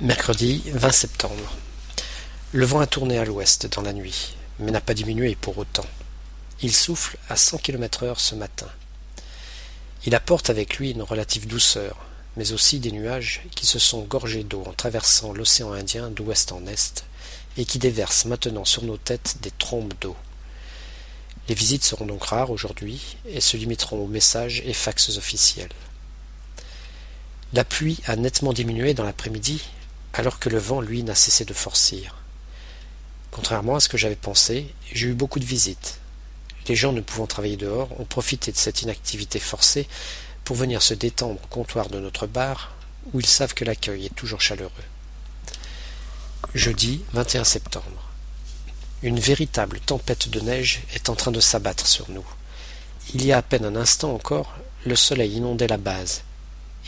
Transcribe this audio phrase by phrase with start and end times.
[0.00, 1.56] Mercredi 20 septembre.
[2.50, 5.86] Le vent a tourné à l'ouest dans la nuit, mais n'a pas diminué pour autant.
[6.62, 8.66] Il souffle à 100 km heure ce matin.
[10.04, 11.96] Il apporte avec lui une relative douceur,
[12.36, 16.66] mais aussi des nuages qui se sont gorgés d'eau en traversant l'océan Indien d'ouest en
[16.66, 17.04] est
[17.56, 20.16] et qui déversent maintenant sur nos têtes des trombes d'eau.
[21.48, 25.70] Les visites seront donc rares aujourd'hui et se limiteront aux messages et faxes officiels.
[27.52, 29.62] La pluie a nettement diminué dans l'après-midi
[30.14, 32.14] alors que le vent, lui, n'a cessé de forcir.
[33.32, 35.98] Contrairement à ce que j'avais pensé, j'ai eu beaucoup de visites.
[36.68, 39.88] Les gens ne pouvant travailler dehors ont profité de cette inactivité forcée
[40.44, 42.76] pour venir se détendre au comptoir de notre bar,
[43.12, 44.70] où ils savent que l'accueil est toujours chaleureux.
[46.54, 48.10] Jeudi 21 septembre.
[49.02, 52.26] Une véritable tempête de neige est en train de s'abattre sur nous.
[53.14, 54.54] Il y a à peine un instant encore,
[54.86, 56.22] le soleil inondait la base,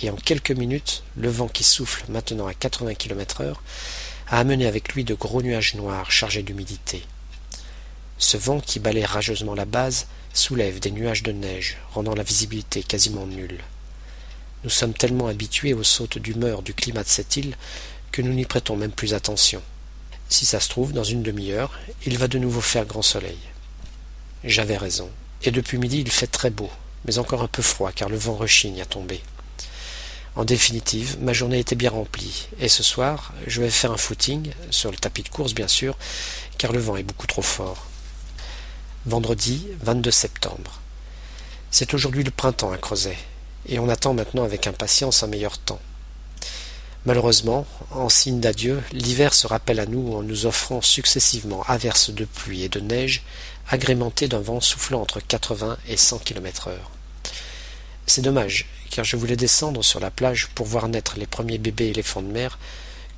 [0.02, 3.62] et en quelques minutes, le vent qui souffle maintenant à 80 km heure
[4.28, 7.02] a amené avec lui de gros nuages noirs chargés d'humidité.
[8.18, 12.82] Ce vent qui balaie rageusement la base soulève des nuages de neige, rendant la visibilité
[12.82, 13.60] quasiment nulle.
[14.64, 17.56] Nous sommes tellement habitués aux sautes d'humeur du climat de cette île
[18.12, 19.62] que nous n'y prêtons même plus attention.
[20.28, 21.72] Si ça se trouve, dans une demi-heure,
[22.04, 23.38] il va de nouveau faire grand soleil.
[24.44, 25.10] J'avais raison,
[25.42, 26.70] et depuis midi il fait très beau,
[27.04, 29.22] mais encore un peu froid car le vent rechigne à tomber.
[30.36, 34.50] En définitive, ma journée était bien remplie, et ce soir, je vais faire un footing,
[34.70, 35.96] sur le tapis de course bien sûr,
[36.58, 37.86] car le vent est beaucoup trop fort.
[39.06, 40.82] Vendredi 22 septembre.
[41.70, 43.16] C'est aujourd'hui le printemps à Creuset,
[43.66, 45.80] et on attend maintenant avec impatience un meilleur temps.
[47.06, 52.26] Malheureusement, en signe d'adieu, l'hiver se rappelle à nous en nous offrant successivement averses de
[52.26, 53.22] pluie et de neige,
[53.70, 56.90] agrémentées d'un vent soufflant entre 80 et 100 km heure.
[58.06, 61.88] C'est dommage, car je voulais descendre sur la plage pour voir naître les premiers bébés
[61.88, 62.58] éléphants de mer,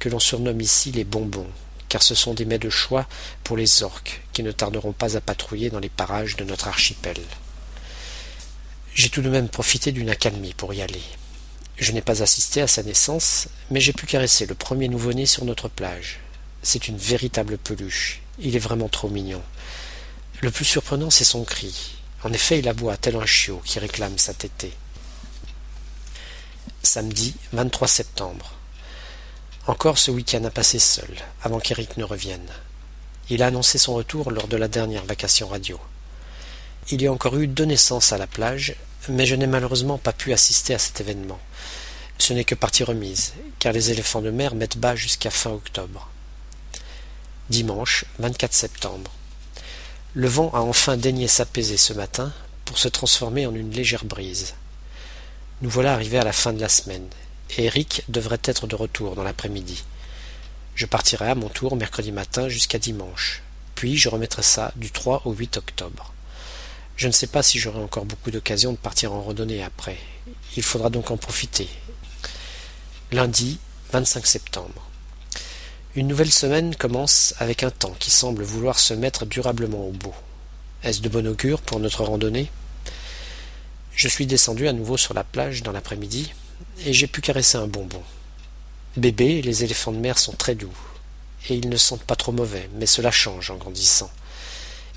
[0.00, 1.46] que l'on surnomme ici les bonbons,
[1.88, 3.06] car ce sont des mets de choix
[3.44, 7.18] pour les orques, qui ne tarderont pas à patrouiller dans les parages de notre archipel.
[8.92, 11.04] J'ai tout de même profité d'une accalmie pour y aller.
[11.76, 15.44] Je n'ai pas assisté à sa naissance, mais j'ai pu caresser le premier nouveau-né sur
[15.44, 16.18] notre plage.
[16.60, 18.20] C'est une véritable peluche.
[18.40, 19.42] Il est vraiment trop mignon.
[20.40, 21.92] Le plus surprenant, c'est son cri.
[22.24, 24.72] En effet, il aboie tel un chiot qui réclame sa tétée
[26.98, 28.54] samedi 23 septembre.
[29.68, 31.08] Encore ce week-end à passer seul,
[31.44, 32.50] avant qu'Eric ne revienne.
[33.30, 35.78] Il a annoncé son retour lors de la dernière vacation radio.
[36.90, 38.74] Il y a encore eu deux naissances à la plage,
[39.08, 41.38] mais je n'ai malheureusement pas pu assister à cet événement.
[42.18, 46.08] Ce n'est que partie remise, car les éléphants de mer mettent bas jusqu'à fin octobre.
[47.48, 49.12] Dimanche 24 septembre.
[50.14, 52.32] Le vent a enfin daigné s'apaiser ce matin
[52.64, 54.54] pour se transformer en une légère brise.
[55.60, 57.08] Nous voilà arrivés à la fin de la semaine,
[57.56, 59.82] et Eric devrait être de retour dans l'après-midi.
[60.76, 63.42] Je partirai à mon tour mercredi matin jusqu'à dimanche,
[63.74, 66.14] puis je remettrai ça du 3 au 8 octobre.
[66.96, 69.98] Je ne sais pas si j'aurai encore beaucoup d'occasions de partir en randonnée après.
[70.56, 71.68] Il faudra donc en profiter.
[73.10, 73.58] Lundi
[73.92, 74.86] 25 septembre.
[75.96, 80.14] Une nouvelle semaine commence avec un temps qui semble vouloir se mettre durablement au beau.
[80.84, 82.48] Est-ce de bon augure pour notre randonnée?
[83.98, 86.32] Je suis descendu à nouveau sur la plage dans l'après-midi,
[86.86, 88.00] et j'ai pu caresser un bonbon.
[88.96, 90.72] Bébé les éléphants de mer sont très doux,
[91.48, 94.08] et ils ne sentent pas trop mauvais, mais cela change en grandissant.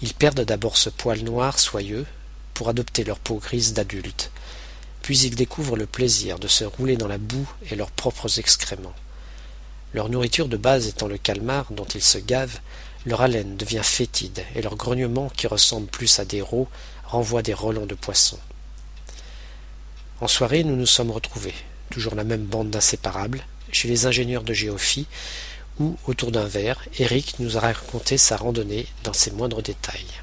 [0.04, 2.06] Ils perdent d'abord ce poil noir soyeux,
[2.54, 4.30] pour adopter leur peau grise d'adulte,
[5.02, 8.94] puis ils découvrent le plaisir de se rouler dans la boue et leurs propres excréments.
[9.96, 12.60] Leur nourriture de base étant le calmar dont ils se gavent,
[13.08, 16.68] leur haleine devient fétide et leur grognement, qui ressemble plus à des rots,
[17.04, 18.38] renvoie des relents de poissons.
[20.22, 21.56] En soirée, nous nous sommes retrouvés,
[21.90, 25.08] toujours la même bande d'inséparables, chez les ingénieurs de géophie,
[25.80, 30.21] où, autour d'un verre, Eric nous a raconté sa randonnée dans ses moindres détails.